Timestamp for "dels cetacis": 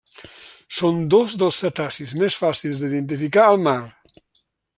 1.41-2.15